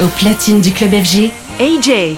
Au 0.00 0.06
platine 0.06 0.60
du 0.60 0.70
club 0.70 0.92
FG, 0.92 1.32
AJ. 1.58 2.16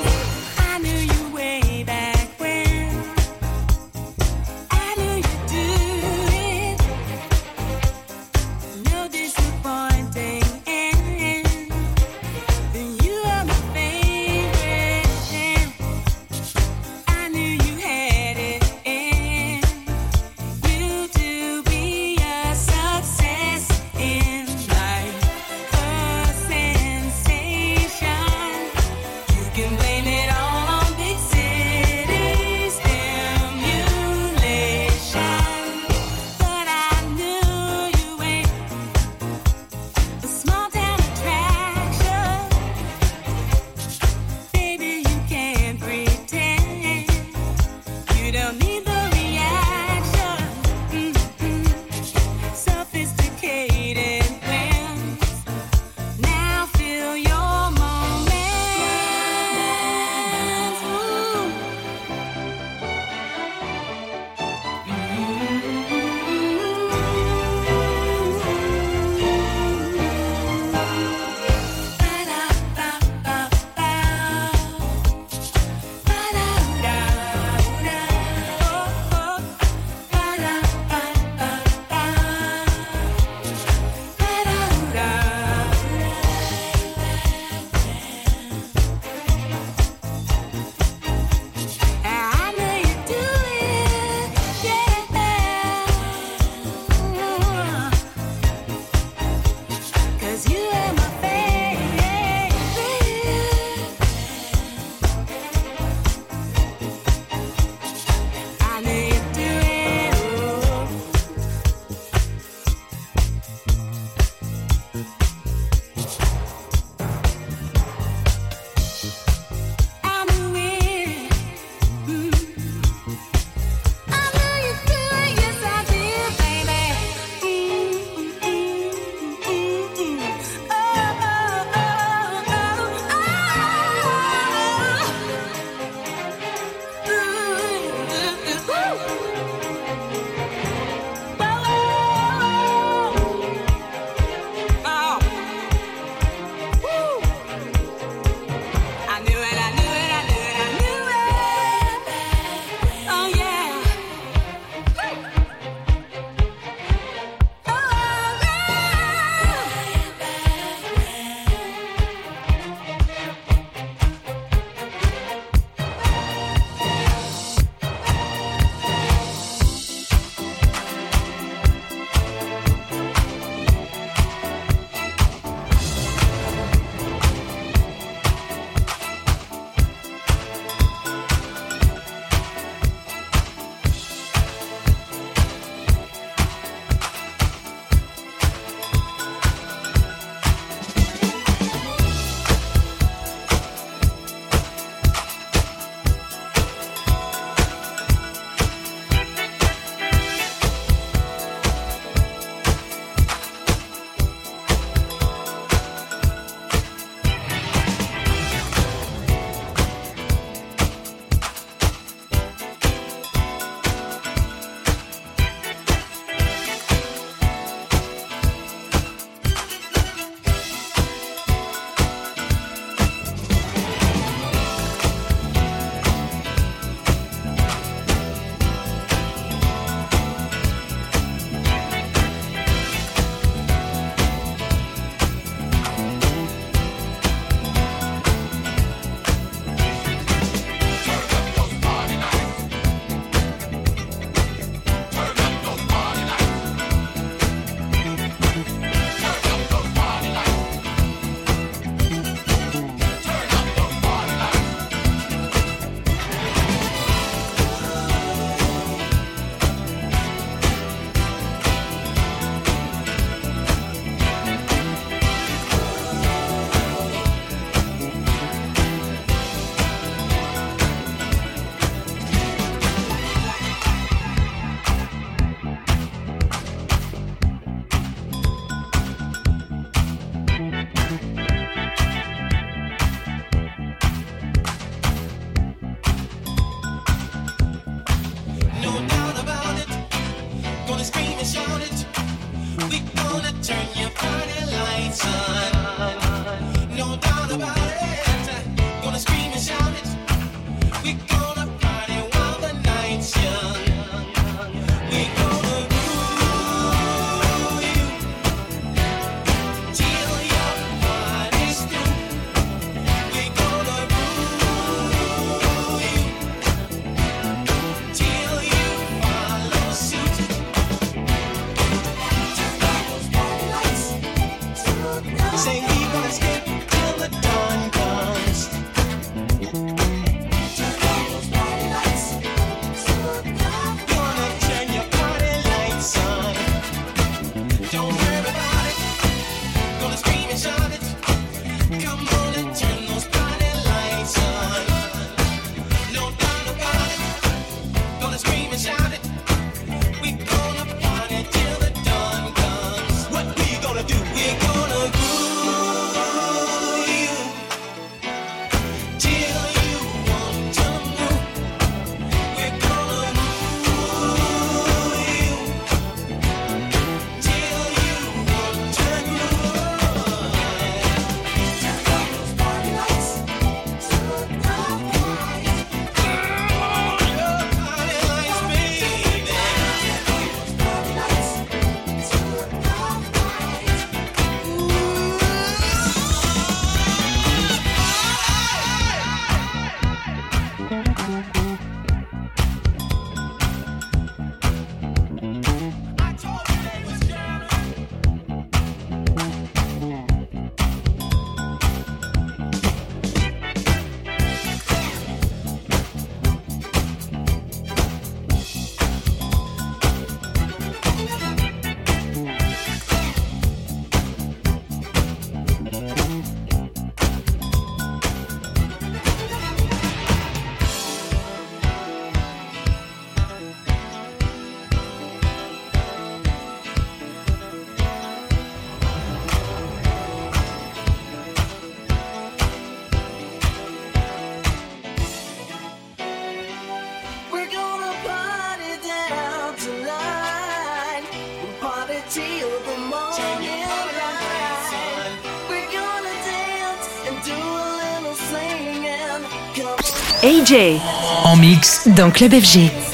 AJ 450.43 450.99
En 451.45 451.57
mix 451.57 452.09
dans 452.09 452.31
Club 452.31 452.53
FG. 452.55 453.10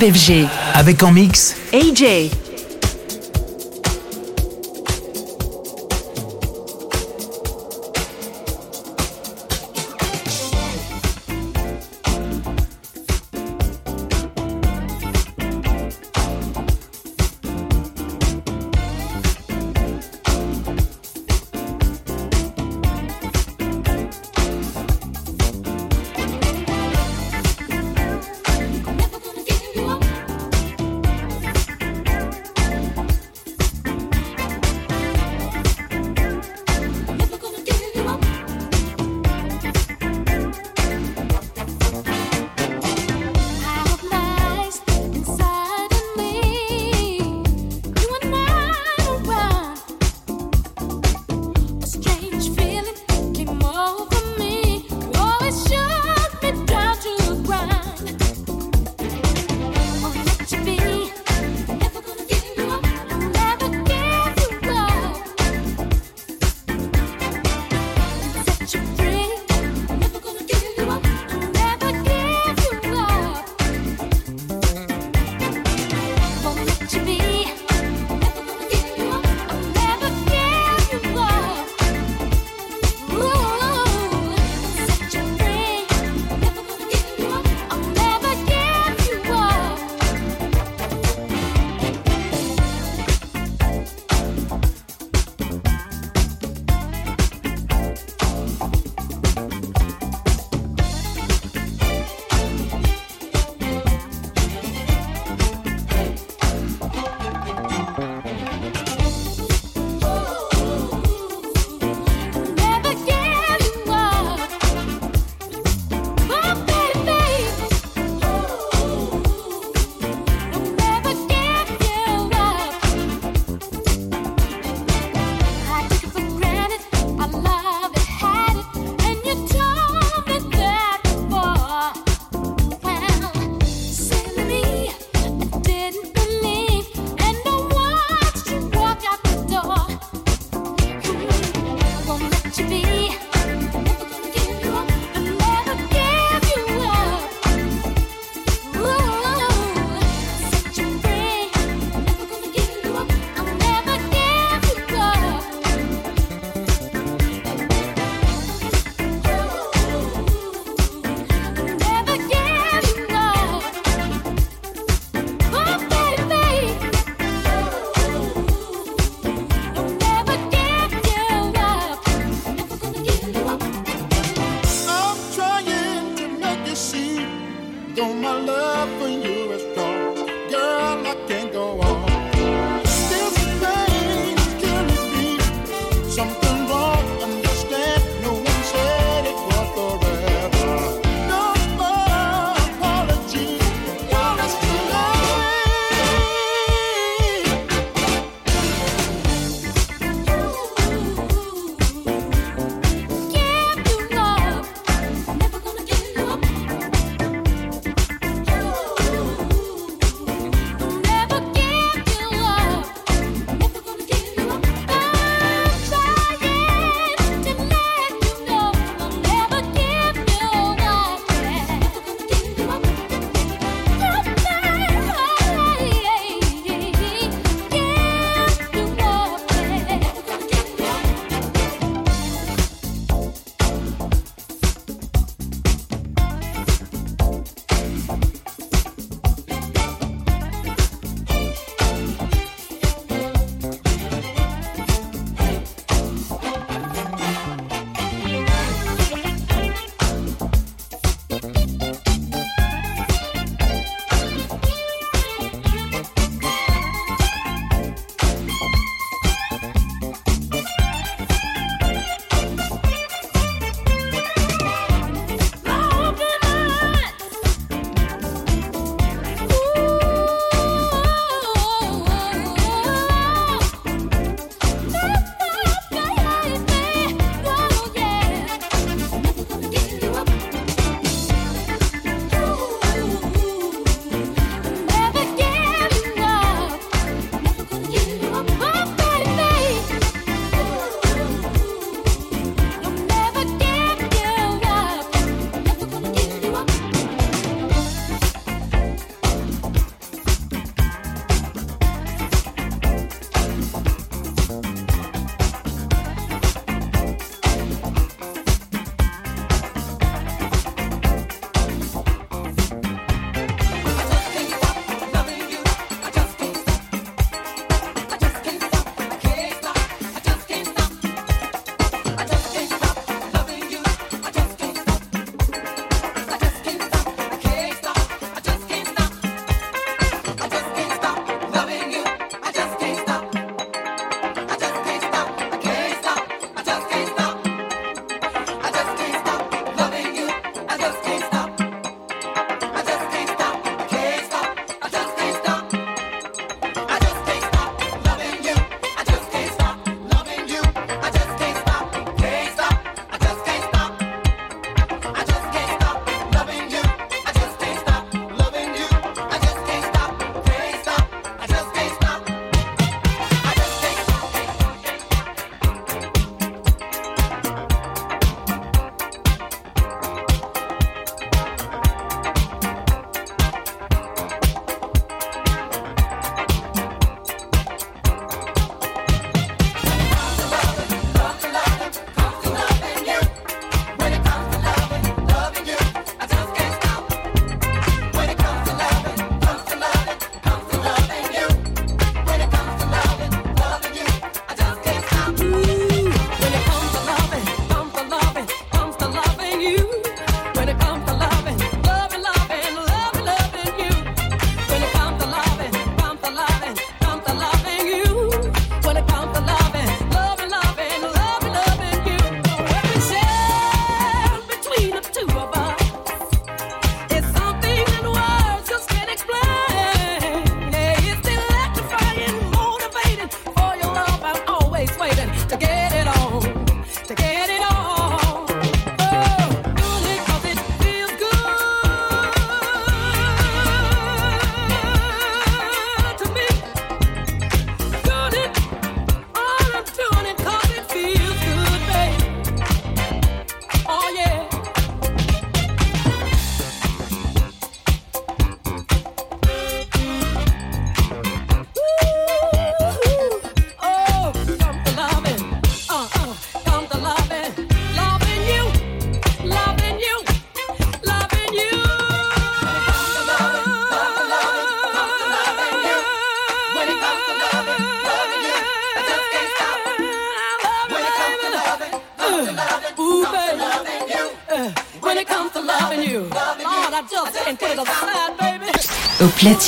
FG. 0.00 0.46
Avec 0.74 1.02
en 1.02 1.12
mix 1.12 1.56
AJ. 1.72 2.45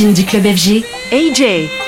Du 0.07 0.25
club 0.25 0.45
FG, 0.45 0.85
AJ. 1.11 1.88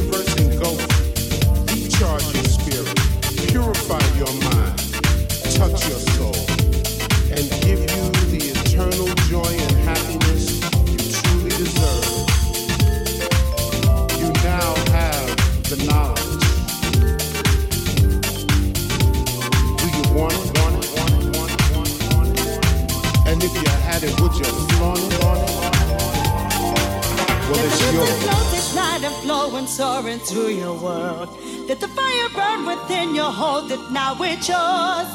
through 30.25 30.49
your 30.49 30.73
world. 30.73 31.29
Let 31.67 31.79
the 31.79 31.87
fire 31.87 32.29
burn 32.35 32.65
within 32.65 33.15
you, 33.15 33.23
hold 33.23 33.71
it 33.71 33.91
now, 33.91 34.15
it's 34.21 34.47
yours. 34.47 35.07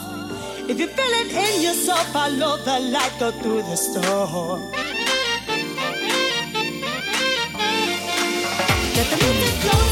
If 0.69 0.81
you 0.81 0.89
feel 0.89 1.13
it 1.23 1.33
in 1.33 1.63
yourself, 1.63 2.07
follow 2.13 2.57
the 2.59 2.81
light, 2.91 3.13
go 3.21 3.31
through 3.31 3.63
the 3.63 3.77
storm. 3.77 4.61
Let 8.97 9.07
the 9.11 9.17
music 9.23 9.55
flow, 9.63 9.86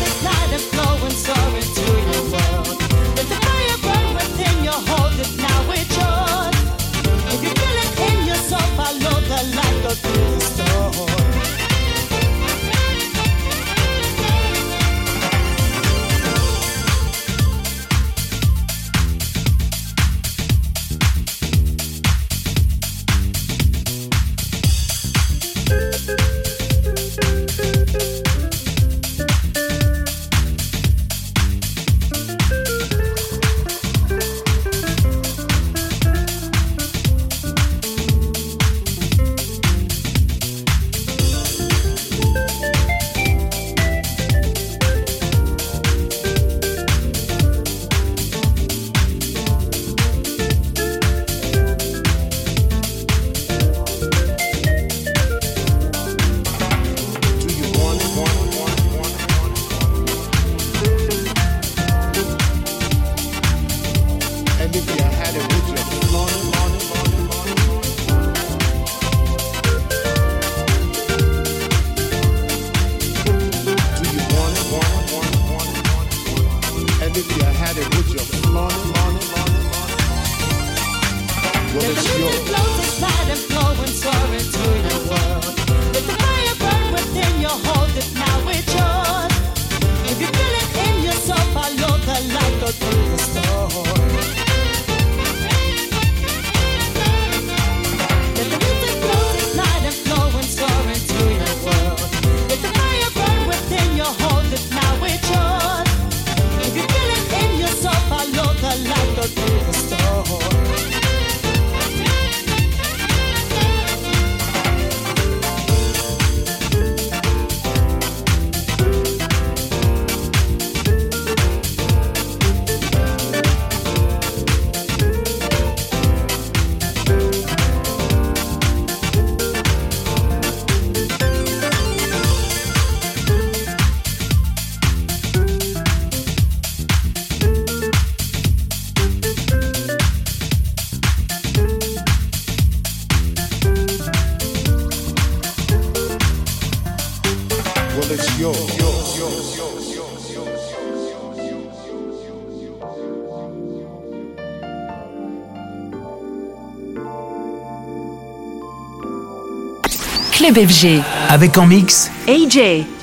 FG. 160.57 161.01
Avec 161.29 161.59
en 161.59 161.67
mix 161.67 162.11
AJ. 162.29 162.93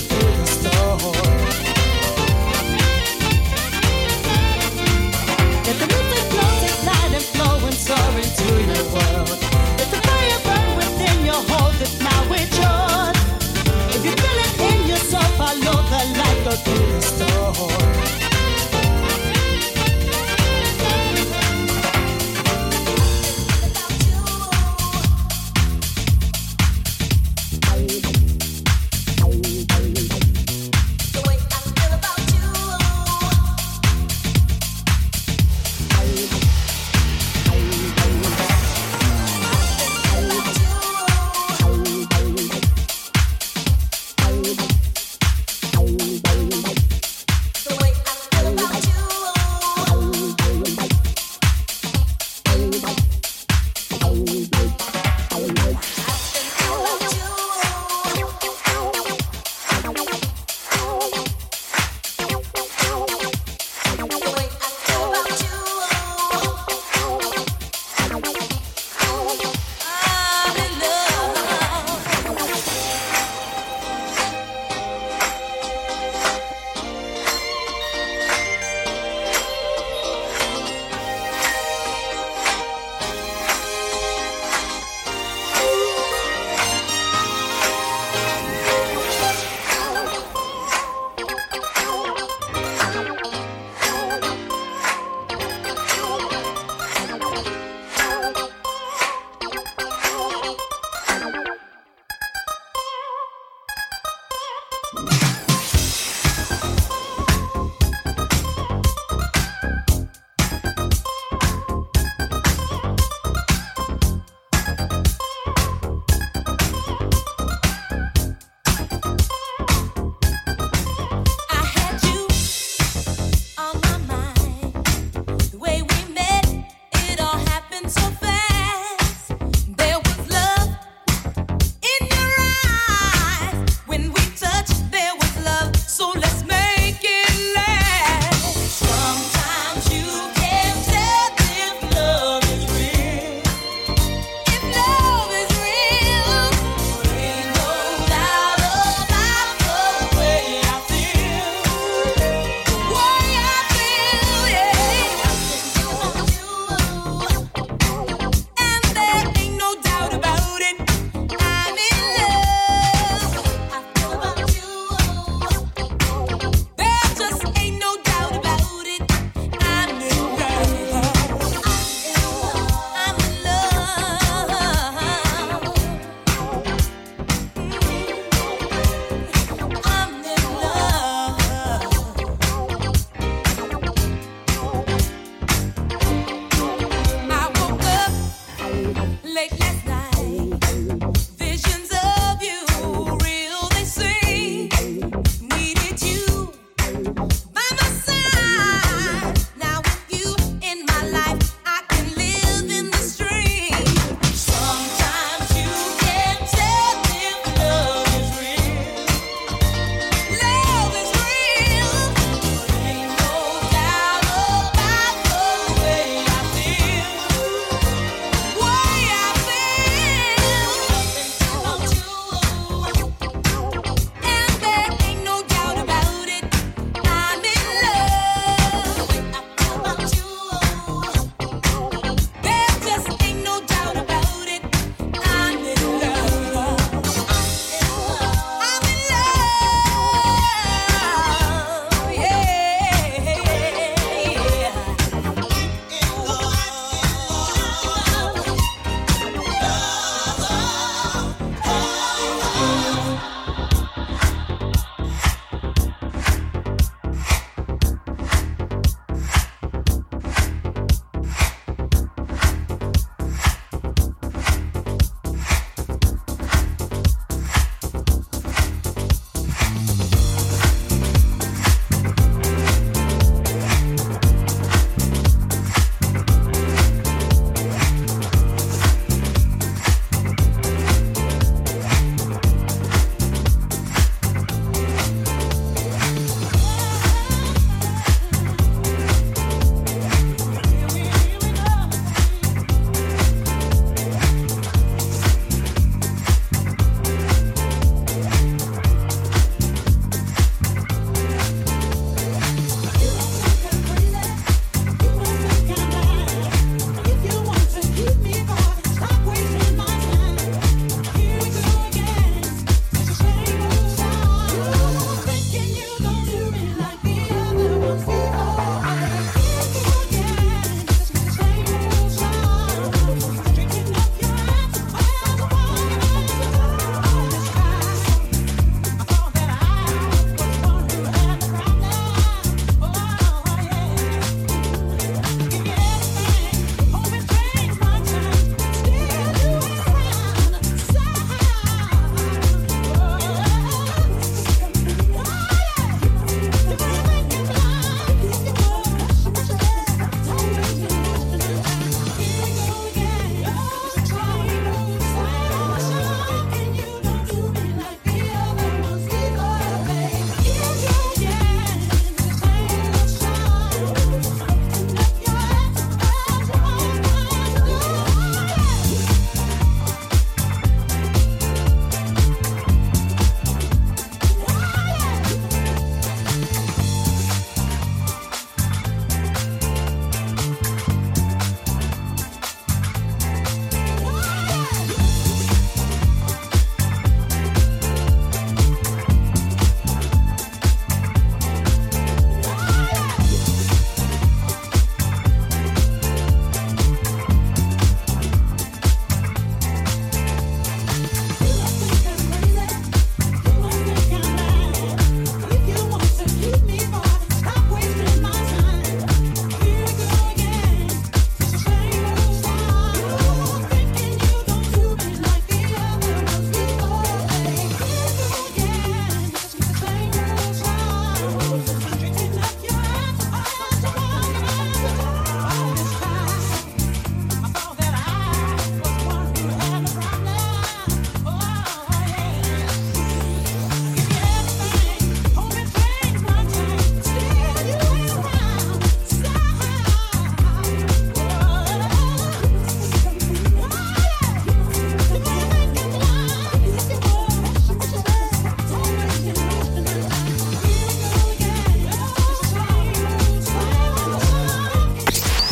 through 0.00 0.36
the 0.36 0.46
storm. 0.46 1.29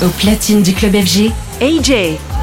Au 0.00 0.08
platine 0.10 0.62
du 0.62 0.74
club 0.74 0.94
FG, 0.94 1.32
AJ. 1.60 2.37